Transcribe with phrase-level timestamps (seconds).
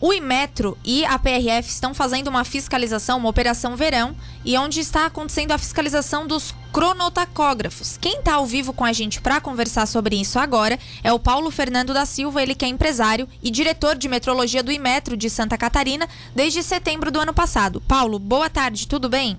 [0.00, 5.06] O Imetro e a PRF estão fazendo uma fiscalização, uma operação verão, e onde está
[5.06, 7.96] acontecendo a fiscalização dos cronotacógrafos.
[7.96, 11.50] Quem está ao vivo com a gente para conversar sobre isso agora é o Paulo
[11.50, 15.58] Fernando da Silva, ele que é empresário e diretor de metrologia do Imetro de Santa
[15.58, 17.80] Catarina desde setembro do ano passado.
[17.80, 19.36] Paulo, boa tarde, tudo bem?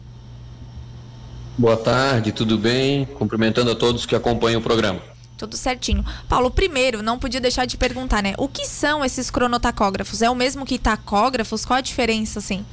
[1.57, 3.05] Boa tarde, tudo bem?
[3.05, 4.99] Cumprimentando a todos que acompanham o programa.
[5.39, 6.03] Tudo certinho.
[6.27, 8.33] Paulo, primeiro, não podia deixar de perguntar, né?
[8.37, 10.21] O que são esses cronotacógrafos?
[10.21, 11.63] É o mesmo que tacógrafos?
[11.63, 12.65] Qual a diferença, assim?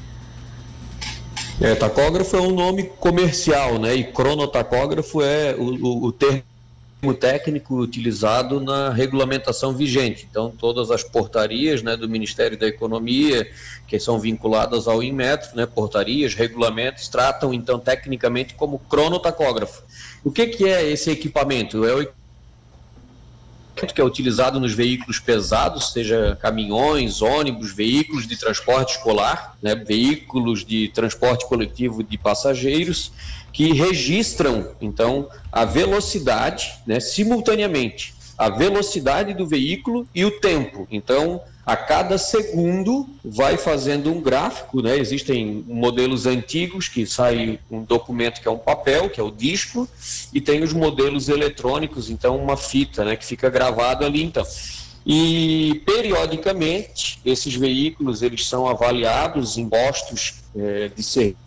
[1.61, 3.95] É, tacógrafo é um nome comercial, né?
[3.95, 6.43] E cronotacógrafo é o, o, o termo
[7.21, 10.27] técnico utilizado na regulamentação vigente.
[10.29, 13.49] Então, todas as portarias né, do Ministério da Economia,
[13.87, 19.85] que são vinculadas ao Inmetro, né, portarias, regulamentos, tratam, então, tecnicamente como cronotacógrafo.
[20.25, 21.87] O que, que é esse equipamento?
[21.87, 22.09] É o
[23.77, 30.65] que é utilizado nos veículos pesados, seja caminhões, ônibus, veículos de transporte escolar, né, veículos
[30.65, 33.13] de transporte coletivo de passageiros,
[33.53, 40.87] que registram, então, a velocidade, né, simultaneamente, a velocidade do veículo e o tempo.
[40.91, 44.97] Então, a cada segundo vai fazendo um gráfico, né?
[44.97, 49.89] Existem modelos antigos que sai um documento que é um papel, que é o disco,
[50.33, 54.45] e tem os modelos eletrônicos, então uma fita, né, que fica gravado ali então.
[55.05, 61.46] E periodicamente esses veículos eles são avaliados em postos é, de serviço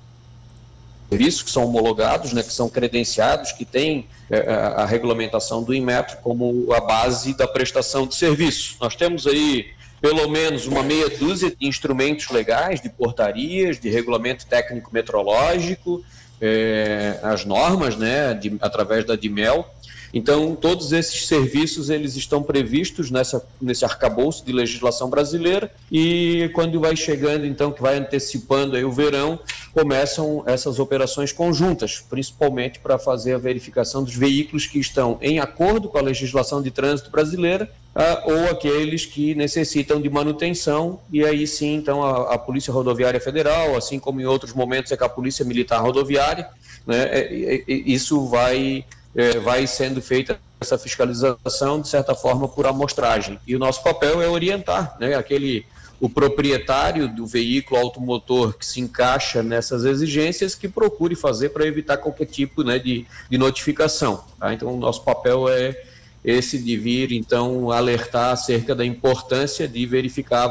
[1.10, 6.72] que são homologados, né, que são credenciados, que têm é, a regulamentação do IMETRO como
[6.74, 8.78] a base da prestação de serviço.
[8.80, 9.68] Nós temos aí
[10.02, 16.04] pelo menos uma meia dúzia de instrumentos legais, de portarias, de regulamento técnico metrológico,
[16.42, 19.68] é, as normas, né, de, através da DIMEL.
[20.14, 26.80] Então, todos esses serviços eles estão previstos nessa, nesse arcabouço de legislação brasileira e quando
[26.80, 29.40] vai chegando, então, que vai antecipando aí o verão,
[29.74, 35.90] começam essas operações conjuntas, principalmente para fazer a verificação dos veículos que estão em acordo
[35.90, 41.46] com a legislação de trânsito brasileira uh, ou aqueles que necessitam de manutenção, e aí
[41.46, 45.10] sim, então, a, a, Polícia Rodoviária Federal, assim como em outros momentos é com a
[45.10, 46.50] Polícia Militar Rodoviária,
[46.86, 48.86] né, é, é, isso vai,
[49.20, 53.38] é, vai sendo feita essa fiscalização, de certa forma, por amostragem.
[53.46, 55.66] E o nosso papel é orientar né, aquele
[56.00, 61.98] o proprietário do veículo automotor que se encaixa nessas exigências que procure fazer para evitar
[61.98, 64.24] qualquer tipo né, de, de notificação.
[64.40, 64.54] Tá?
[64.54, 65.76] Então, o nosso papel é
[66.24, 70.48] esse de vir, então, alertar acerca da importância de verificar a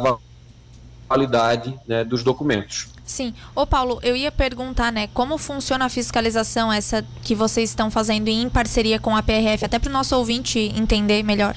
[1.08, 2.88] validade né, dos documentos.
[3.04, 3.32] Sim.
[3.54, 8.28] Ô Paulo, eu ia perguntar, né, como funciona a fiscalização essa que vocês estão fazendo
[8.28, 11.56] em parceria com a PRF, até para o nosso ouvinte entender melhor.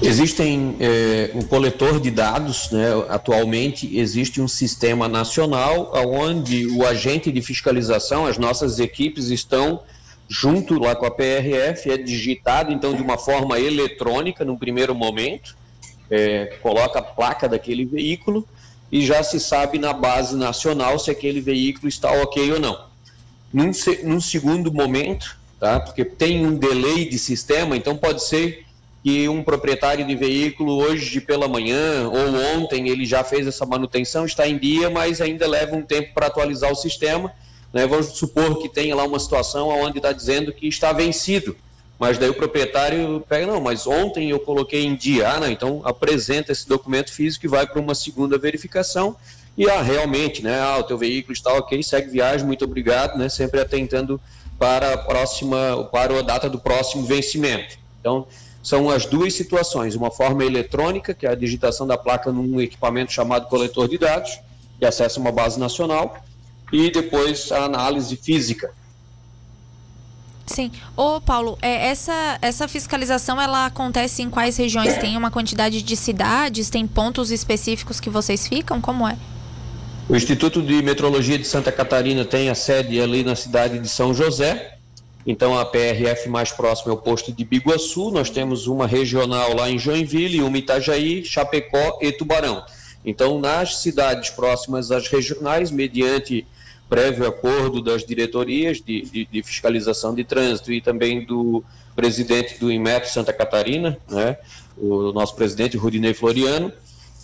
[0.00, 2.86] Existem é, um coletor de dados, né?
[3.08, 9.82] atualmente existe um sistema nacional onde o agente de fiscalização, as nossas equipes estão
[10.28, 15.56] junto lá com a PRF, é digitado então de uma forma eletrônica no primeiro momento,
[16.10, 18.46] é, coloca a placa daquele veículo
[18.90, 22.88] e já se sabe na base nacional se aquele veículo está ok ou não.
[23.52, 23.70] Num,
[24.04, 25.80] num segundo momento, tá?
[25.80, 28.64] porque tem um delay de sistema, então pode ser
[29.02, 34.24] que um proprietário de veículo hoje pela manhã ou ontem ele já fez essa manutenção,
[34.24, 37.32] está em dia, mas ainda leva um tempo para atualizar o sistema
[37.72, 37.86] né?
[37.86, 41.56] Vamos supor que tenha lá uma situação onde está dizendo que está vencido,
[41.98, 45.82] mas daí o proprietário pega, não, mas ontem eu coloquei em dia, ah, não, então
[45.84, 49.16] apresenta esse documento físico e vai para uma segunda verificação.
[49.56, 53.28] E ah, realmente, né, ah, o teu veículo está ok, segue viagem, muito obrigado, né,
[53.28, 54.20] sempre atentando
[54.56, 57.76] para a próxima, para a data do próximo vencimento.
[58.00, 58.26] Então,
[58.62, 63.12] são as duas situações, uma forma eletrônica, que é a digitação da placa num equipamento
[63.12, 64.38] chamado coletor de dados,
[64.78, 66.22] que acessa uma base nacional,
[66.72, 68.72] e depois a análise física.
[70.48, 70.70] Sim.
[70.96, 74.96] Ô, Paulo, é, essa, essa fiscalização ela acontece em quais regiões?
[74.98, 76.70] Tem uma quantidade de cidades?
[76.70, 78.80] Tem pontos específicos que vocês ficam?
[78.80, 79.16] Como é?
[80.08, 84.14] O Instituto de Metrologia de Santa Catarina tem a sede ali na cidade de São
[84.14, 84.74] José.
[85.26, 88.10] Então a PRF mais próxima é o posto de Biguaçu.
[88.10, 92.64] Nós temos uma regional lá em Joinville, uma Itajaí, Chapecó e Tubarão.
[93.04, 96.46] Então, nas cidades próximas às regionais, mediante
[96.88, 101.62] prévio acordo das diretorias de, de, de, fiscalização de trânsito e também do
[101.94, 104.38] presidente do IMEP Santa Catarina, né,
[104.76, 106.72] o nosso presidente Rudinei Floriano,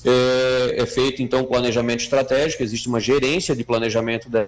[0.04, 4.46] é, é feito então um planejamento estratégico, existe uma gerência de planejamento da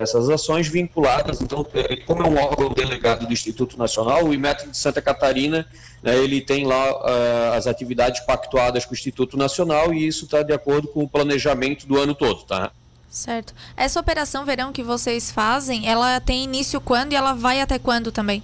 [0.00, 4.66] essas ações vinculadas, então, é, como é um órgão delegado do Instituto Nacional, o IMET
[4.66, 5.66] de Santa Catarina,
[6.02, 10.42] né, ele tem lá uh, as atividades pactuadas com o Instituto Nacional e isso está
[10.42, 12.72] de acordo com o planejamento do ano todo, tá?
[13.10, 13.52] Certo.
[13.76, 18.12] Essa operação verão que vocês fazem, ela tem início quando e ela vai até quando
[18.12, 18.40] também?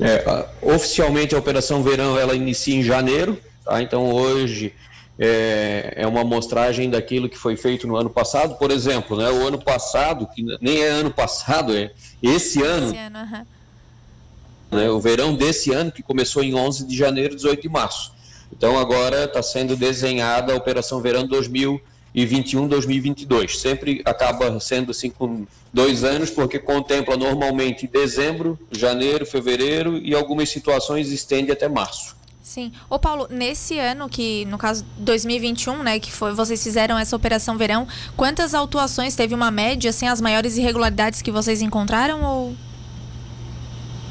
[0.00, 3.82] É, oficialmente a Operação Verão ela inicia em janeiro, tá?
[3.82, 4.74] então hoje
[5.18, 8.56] é, é, uma amostragem daquilo que foi feito no ano passado.
[8.56, 11.90] Por exemplo, né, o ano passado, que nem é ano passado, é
[12.22, 14.78] esse ano, esse ano uhum.
[14.78, 18.12] né, o verão desse ano, que começou em 11 de janeiro, 18 de março.
[18.50, 23.58] Então agora está sendo desenhada a Operação Verão 2021, 2022.
[23.58, 30.50] Sempre acaba sendo assim com dois anos, porque contempla normalmente dezembro, janeiro, fevereiro e algumas
[30.50, 32.16] situações estende até março.
[32.42, 32.72] Sim.
[32.90, 37.56] Ô Paulo, nesse ano que, no caso 2021, né, que foi, vocês fizeram essa operação
[37.56, 37.86] verão,
[38.16, 42.54] quantas autuações teve uma média, assim, as maiores irregularidades que vocês encontraram ou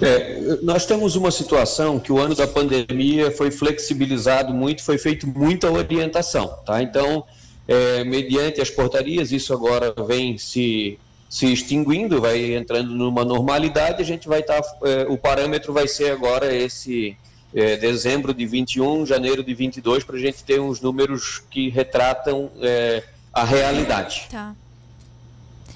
[0.01, 5.27] é, nós temos uma situação que o ano da pandemia foi flexibilizado muito, foi feito
[5.27, 6.81] muita orientação, tá?
[6.81, 7.23] Então,
[7.67, 10.99] é, mediante as portarias, isso agora vem se,
[11.29, 15.87] se extinguindo, vai entrando numa normalidade, a gente vai estar, tá, é, o parâmetro vai
[15.87, 17.15] ser agora esse
[17.53, 22.49] é, dezembro de 21, janeiro de 22, para a gente ter uns números que retratam
[22.61, 23.03] é,
[23.33, 24.27] a realidade.
[24.29, 24.55] Tá.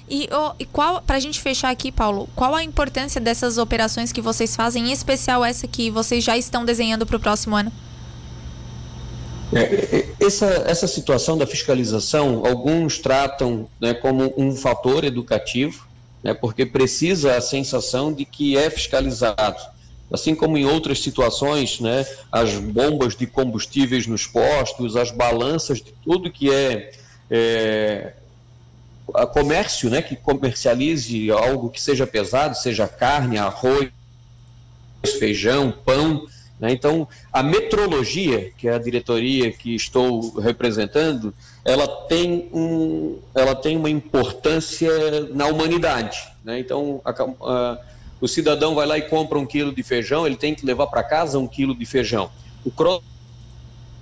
[0.08, 4.12] E, oh, e qual, para a gente fechar aqui, Paulo, qual a importância dessas operações
[4.12, 7.72] que vocês fazem, em especial essa que vocês já estão desenhando para o próximo ano?
[9.52, 15.86] É, é, essa, essa situação da fiscalização, alguns tratam né, como um fator educativo,
[16.22, 19.76] né, porque precisa a sensação de que é fiscalizado
[20.12, 25.92] assim como em outras situações, né, as bombas de combustíveis nos postos, as balanças de
[26.04, 26.92] tudo que é,
[27.30, 28.12] é
[29.32, 33.90] comércio, né, que comercialize algo que seja pesado, seja carne, arroz,
[35.18, 36.26] feijão, pão.
[36.58, 36.72] Né?
[36.72, 43.76] Então, a metrologia, que é a diretoria que estou representando, ela tem, um, ela tem
[43.76, 44.90] uma importância
[45.32, 46.18] na humanidade.
[46.44, 46.58] Né?
[46.58, 47.78] Então, a, a
[48.20, 51.02] o cidadão vai lá e compra um quilo de feijão, ele tem que levar para
[51.02, 52.30] casa um quilo de feijão.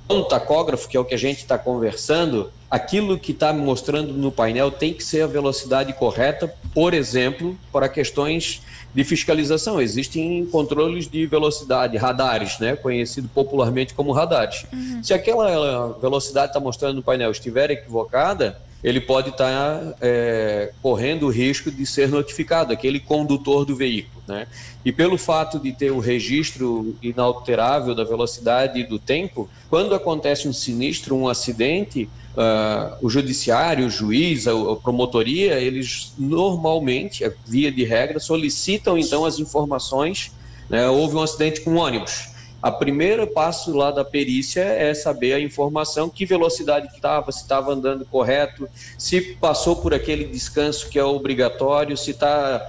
[0.08, 4.32] O tacógrafo, que é o que a gente está conversando, aquilo que está mostrando no
[4.32, 8.62] painel tem que ser a velocidade correta, por exemplo, para questões
[8.92, 9.80] de fiscalização.
[9.80, 14.66] Existem controles de velocidade, radares, né, conhecido popularmente como radares.
[14.72, 15.04] Uhum.
[15.04, 21.24] Se aquela velocidade está mostrando no painel estiver equivocada, ele pode estar tá, é, correndo
[21.24, 24.22] o risco de ser notificado, aquele condutor do veículo.
[24.28, 24.46] Né?
[24.84, 30.46] E pelo fato de ter o registro inalterável da velocidade e do tempo, quando acontece
[30.46, 37.72] um sinistro, um acidente, uh, o judiciário, o juiz, a, a promotoria, eles normalmente, via
[37.72, 40.30] de regra, solicitam então as informações.
[40.68, 40.86] Né?
[40.90, 42.33] Houve um acidente com um ônibus
[42.64, 47.42] a primeiro passo lá da perícia é saber a informação, que velocidade que estava, se
[47.42, 48.66] estava andando correto,
[48.96, 52.66] se passou por aquele descanso que é obrigatório, se, tá,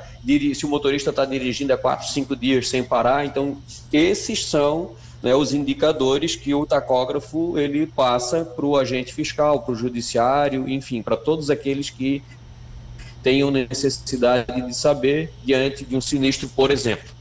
[0.54, 3.26] se o motorista está dirigindo há quatro, cinco dias sem parar.
[3.26, 3.58] Então,
[3.94, 4.92] esses são
[5.24, 10.68] né, os indicadores que o tacógrafo ele passa para o agente fiscal, para o judiciário,
[10.68, 12.22] enfim, para todos aqueles que
[13.24, 17.16] tenham necessidade de saber diante de um sinistro, por exemplo.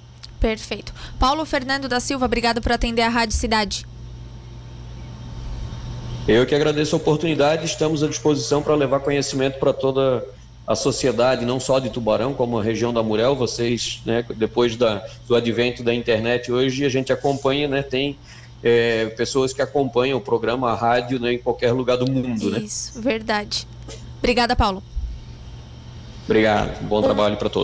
[0.45, 0.93] Perfeito.
[1.19, 3.87] Paulo Fernando da Silva, obrigado por atender a Rádio Cidade.
[6.29, 10.23] Eu que agradeço a oportunidade, estamos à disposição para levar conhecimento para toda
[10.67, 13.35] a sociedade, não só de Tubarão, como a região da Murel.
[13.35, 18.19] Vocês, né, depois da, do advento da internet hoje, a gente acompanha, né, tem
[18.63, 22.51] é, pessoas que acompanham o programa, a rádio, né, em qualquer lugar do mundo.
[22.51, 22.59] Né?
[22.59, 23.03] Isso, né?
[23.03, 23.67] verdade.
[24.19, 24.83] Obrigada, Paulo.
[26.27, 27.63] Obrigado, bom trabalho para todos.